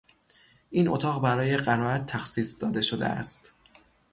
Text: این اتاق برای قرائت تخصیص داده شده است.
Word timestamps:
این 0.69 0.87
اتاق 0.87 1.21
برای 1.21 1.57
قرائت 1.57 2.05
تخصیص 2.05 2.61
داده 2.63 2.81
شده 2.81 3.05
است. 3.05 3.53